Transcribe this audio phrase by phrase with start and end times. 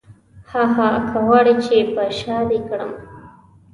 [0.51, 2.91] هاهاها که غواړې چې په شاه دې کړم.